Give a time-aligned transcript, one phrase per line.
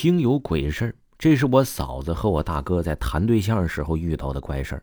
[0.00, 4.82] 听有鬼事儿，这是我嫂子和我大哥在谈对象时候遇到的怪事儿。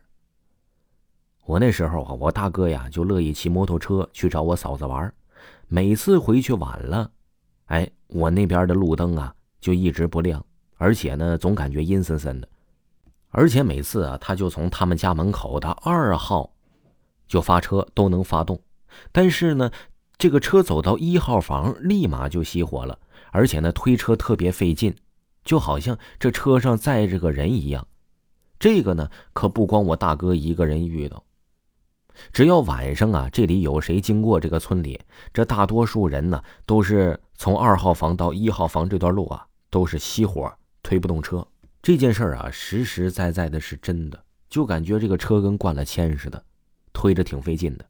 [1.46, 5.10] 我那时候啊，我大哥呀就乐意骑摩托车去找我嫂子玩，
[5.68, 7.10] 每次回去晚了，
[7.64, 10.44] 哎，我那边的路灯啊就一直不亮，
[10.76, 12.46] 而且呢总感觉阴森森的，
[13.30, 16.52] 而且每次啊他就从他们家门口的二号
[17.26, 18.60] 就发车都能发动，
[19.12, 19.70] 但是呢
[20.18, 22.98] 这个车走到一号房立马就熄火了。
[23.32, 24.94] 而且呢，推车特别费劲，
[25.46, 27.86] 就好像这车上载着个人一样。
[28.58, 31.24] 这个呢，可不光我大哥一个人遇到。
[32.32, 35.00] 只要晚上啊，这里有谁经过这个村里，
[35.32, 40.50] 这大多数人呢，都是从二号房到一号房这段路啊，都是熄火，
[40.82, 41.46] 推不动车。
[41.82, 46.42] 这件事儿啊，实实在在的是真的，就感觉这个车跟灌了铅似的，
[46.92, 47.84] 推着挺费劲的。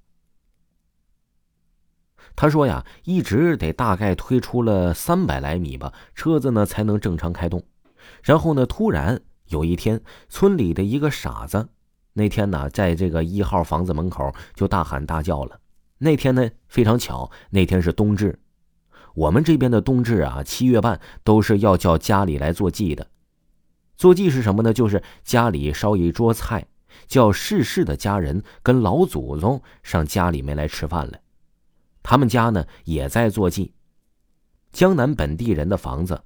[2.37, 7.65] 他说呀，一直得大概推出了三百来米吧，车子呢才能正常开动。
[8.23, 11.69] 然后呢，突然有一天，村里的一个傻子，
[12.13, 15.59] 那天呢，在这个一号房子门口就大喊大叫了。
[15.99, 18.39] 那天呢，非常巧，那天是冬至。
[19.15, 23.07] 我们这边的冬至啊，七月半都是要叫家里来做祭的。
[23.97, 24.75] 做祭是什么呢？
[24.75, 26.67] 就是家里烧一桌菜，
[27.07, 31.19] 叫逝世的家人跟老祖宗上家里面来吃饭来。
[32.09, 33.75] 他们家呢也在做祭。
[34.71, 36.23] 江南本地人的房子，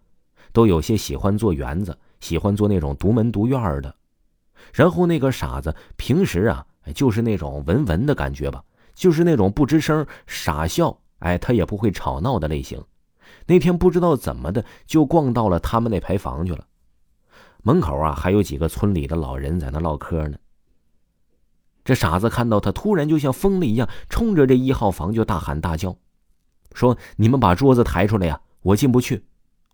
[0.52, 3.94] 都有些喜欢做园子，喜欢做那种独门独院的。
[4.74, 8.62] 然后那个傻子平时啊，就是那种文文的感觉吧，
[8.94, 12.78] 就是那种不吱声、傻笑，哎，他也不会吵闹的类型。
[13.46, 16.62] 那天不知道怎么的，就逛到了他们那排房去了。
[17.62, 20.36] 门口啊，还有几个村里的老人在那唠嗑呢。
[21.84, 25.96] 这傻子看到他，突然就像疯了一样，冲着这一号房就大喊大叫，
[26.74, 28.40] 说：“你们把桌子抬出来呀！
[28.62, 29.24] 我进不去，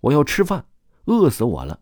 [0.00, 0.64] 我要吃饭，
[1.06, 1.80] 饿死我了。”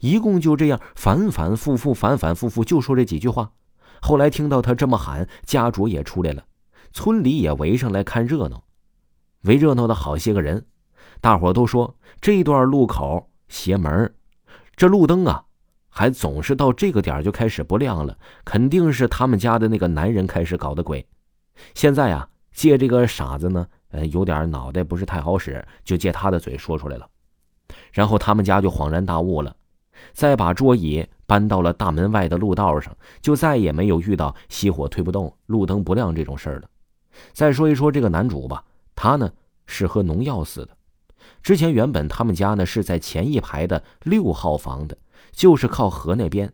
[0.00, 3.52] 一共就这样反反复复、反反复复，就说这几句话。
[4.00, 6.44] 后来听到他这么喊，家主也出来了，
[6.92, 8.64] 村里也围上来看热闹。
[9.42, 10.66] 围热闹的好些个人，
[11.20, 14.14] 大伙都说这段路口邪门
[14.76, 15.44] 这路灯啊。
[15.88, 21.04] 还总是到这个点就开始不亮了，肯定是他们家的那个男人开始搞的鬼。
[21.74, 27.08] 现在啊，借这个傻子呢，呃，有点脑袋不是太好使，就借他的嘴说出来了。
[27.92, 29.54] 然后他们家就恍然大悟了，
[30.12, 36.68] 再把桌椅搬到了大门外的路道上，就再也没有遇到熄火推不动、路灯不亮这种事儿了。
[37.32, 38.62] 再说一说这个男主吧，
[38.94, 39.30] 他呢
[39.66, 40.76] 是喝农药死的。
[41.42, 44.96] 之前原本他们家呢是在前一排的六号房的。
[45.32, 46.52] 就是靠河那边，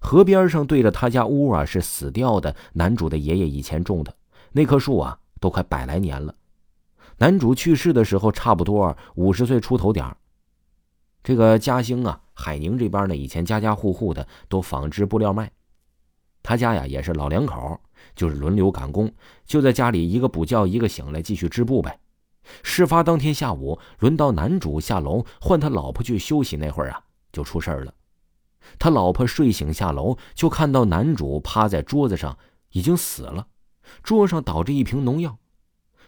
[0.00, 4.14] 河边上对着他家屋啊，是死掉的男主的爷爷以前种的
[4.52, 6.34] 那棵树啊，都快百来年了。
[7.18, 10.16] 男主去世的时候，差不多五十岁出头点
[11.22, 15.50] 这个嘉兴啊，海宁这边呢，以前家家户户的都纺织布料卖。
[16.42, 17.78] 他家呀也是老两口，
[18.16, 19.12] 就是轮流赶工，
[19.44, 22.00] 就在家里一个补觉，一个醒来继续织布呗。
[22.64, 27.04] 事发当天下午，轮到男主下楼换他老婆去休息那会儿啊。
[27.32, 27.94] 就出事了，
[28.78, 32.36] 他老婆睡醒下楼，就看到男主趴在桌子上，
[32.70, 33.46] 已经死了，
[34.02, 35.38] 桌上倒着一瓶农药，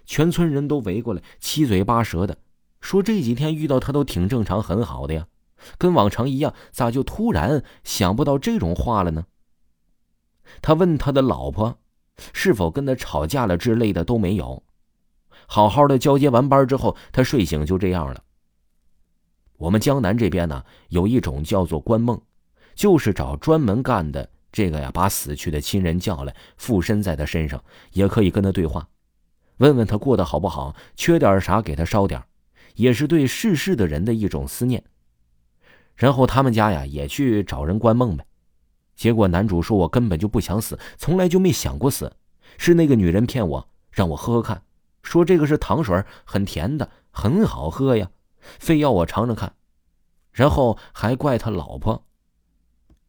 [0.04, 2.36] 全村人都围过来，七嘴八舌的
[2.80, 5.26] 说这几天遇到他都挺正常，很好的呀，
[5.78, 9.24] 跟往常一样，咋就突然想不到这种话了呢？
[10.60, 11.78] 他问他的老婆，
[12.34, 14.62] 是否跟他吵架了之类的都没有，
[15.46, 18.22] 好好的交接完班之后，他睡醒就这样了。
[19.56, 22.20] 我们江南这边呢，有一种叫做观梦，
[22.74, 28.88] 就是找专门干的这个呀，把死去的亲人叫来附身在他身上，也可以跟他对话，
[29.58, 32.22] 问问他过得好不好，缺点啥给他烧点，
[32.74, 34.82] 也是对逝世的人的一种思念。
[35.94, 38.26] 然后他们家呀也去找人观梦呗，
[38.96, 42.12] 结果男主说：“我根本就不想死，从来就没想过死，
[42.58, 44.62] 是那个女人骗我，让我喝喝看，
[45.04, 48.10] 说这个是糖水，很甜的，很好喝呀。”
[48.58, 49.54] 非要我尝尝看，
[50.32, 52.04] 然后还怪他老婆，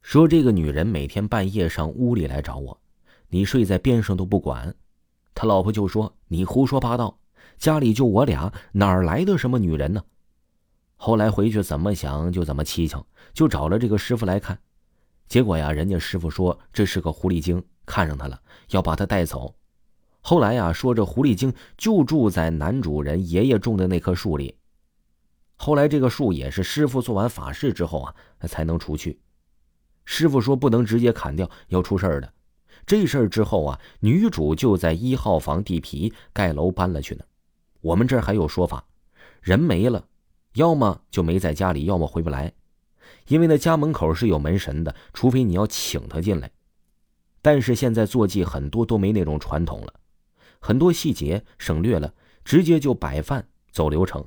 [0.01, 2.79] 说这个女人每天半夜上屋里来找我，
[3.29, 4.73] 你睡在边上都不管。
[5.33, 7.17] 他老婆就说你胡说八道，
[7.57, 10.03] 家里就我俩，哪儿来的什么女人呢？
[10.95, 14.57] 后来回去怎么想就怎么蹊跷，就找了这个师傅来看，
[15.27, 19.53] 结果呀，人家师傅说这是个狐狸精，看上他了，要把他带走。
[20.21, 24.55] 后来呀，说这狐狸精就住在男主人爷爷种的那棵树里。
[25.55, 28.15] 后来这个树也是师傅做完法事之后啊，
[28.47, 29.19] 才能除去。
[30.03, 32.33] 师傅说不能直接砍掉，要出事儿的。
[32.85, 37.23] 这事儿之后啊，女主就在一号房地皮盖楼搬了去呢。
[37.81, 38.85] 我们这儿还有说法，
[39.41, 40.05] 人没了，
[40.53, 42.51] 要么就没在家里，要么回不来。
[43.27, 46.51] 因为那家门口是有门神的，除非你要请他进来。
[47.41, 49.93] 但是现在坐骑很多都没那种传统了，
[50.59, 52.13] 很多细节省略了，
[52.43, 54.23] 直接就摆饭走流程。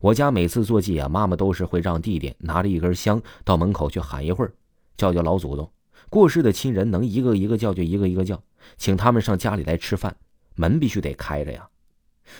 [0.00, 4.52] 我家每次做祭啊，妈妈都是会让弟弟拿着一根香到门口去喊一会儿，
[4.96, 5.70] 叫叫老祖宗。
[6.08, 8.42] 过世的亲人能一个一个叫就一个一个叫，
[8.78, 10.16] 请他们上家里来吃饭，
[10.54, 11.68] 门必须得开着呀。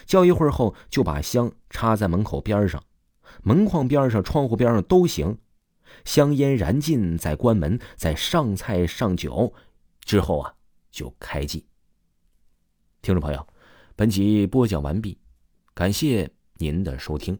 [0.06, 2.82] 叫一会儿后，就把香插在门口边上，
[3.42, 5.36] 门框边上、窗户边上都行。
[6.04, 9.52] 香烟燃尽，再关门，再上菜上酒，
[10.00, 10.54] 之后啊
[10.90, 11.66] 就开祭。
[13.02, 13.46] 听众朋友，
[13.96, 15.18] 本集播讲完毕，
[15.74, 17.38] 感谢您的收听。